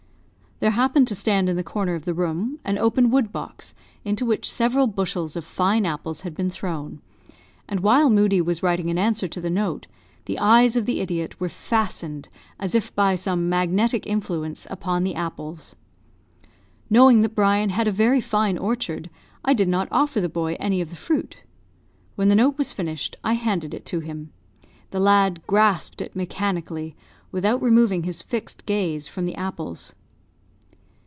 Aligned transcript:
There 0.61 0.69
happened 0.69 1.07
to 1.07 1.15
stand 1.15 1.49
in 1.49 1.55
the 1.55 1.63
corner 1.63 1.95
of 1.95 2.05
the 2.05 2.13
room 2.13 2.59
an 2.63 2.77
open 2.77 3.09
wood 3.09 3.31
box, 3.31 3.73
into 4.05 4.27
which 4.27 4.47
several 4.47 4.85
bushels 4.85 5.35
of 5.35 5.43
fine 5.43 5.87
apples 5.87 6.21
had 6.21 6.35
been 6.35 6.51
thrown; 6.51 7.01
and, 7.67 7.79
while 7.79 8.11
Moodie 8.11 8.41
was 8.41 8.61
writing 8.61 8.91
an 8.91 8.99
answer 8.99 9.27
to 9.27 9.41
the 9.41 9.49
note, 9.49 9.87
the 10.25 10.37
eyes 10.37 10.75
of 10.75 10.85
the 10.85 10.99
idiot 10.99 11.39
were 11.39 11.49
fastened, 11.49 12.29
as 12.59 12.75
if 12.75 12.93
by 12.93 13.15
some 13.15 13.49
magnetic 13.49 14.05
influence, 14.05 14.67
upon 14.69 15.03
the 15.03 15.15
apples. 15.15 15.75
Knowing 16.91 17.21
that 17.21 17.33
Brian 17.33 17.71
had 17.71 17.87
a 17.87 17.91
very 17.91 18.21
fine 18.21 18.59
orchard, 18.59 19.09
I 19.43 19.55
did 19.55 19.67
not 19.67 19.87
offer 19.89 20.21
the 20.21 20.29
boy 20.29 20.57
any 20.59 20.79
of 20.79 20.91
the 20.91 20.95
fruit. 20.95 21.37
When 22.15 22.27
the 22.27 22.35
note 22.35 22.59
was 22.59 22.71
finished, 22.71 23.17
I 23.23 23.33
handed 23.33 23.73
it 23.73 23.87
to 23.87 23.99
him. 23.99 24.31
The 24.91 24.99
lad 24.99 25.41
grasped 25.47 26.01
it 26.01 26.15
mechanically, 26.15 26.95
without 27.31 27.63
removing 27.63 28.03
his 28.03 28.21
fixed 28.21 28.67
gaze 28.67 29.07
from 29.07 29.25
the 29.25 29.33
apples. 29.33 29.95